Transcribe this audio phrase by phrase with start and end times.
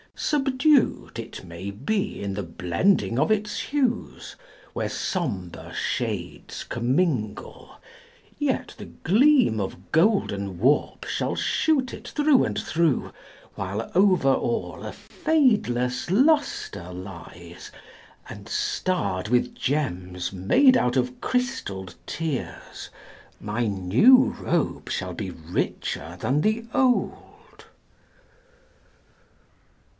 [0.15, 4.35] Subdued, It may be, in the blending of its hues,
[4.73, 7.77] Where somber shades commingle,
[8.37, 13.11] yet the gleam Of golden warp shall shoot it through and through,
[13.55, 17.71] While over all a fadeless luster lies,
[18.29, 22.89] And starred with gems made out of crystalled tears,
[23.39, 27.65] My new robe shall be richer than the old.